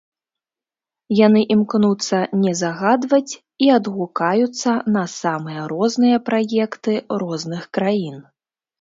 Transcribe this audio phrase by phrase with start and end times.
[1.25, 3.33] Яны імкнуцца не загадваць
[3.67, 8.23] і адгукаюцца на самыя розныя праекты розных краін.